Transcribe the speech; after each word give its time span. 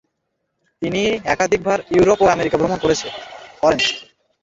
তিনি 0.81 1.01
একাধিকবার 1.33 1.77
ইউরোপ 1.95 2.19
ও 2.21 2.33
আমেরিকা 2.35 2.57
ভ্রমণ 2.57 2.77
করেন। 2.83 2.99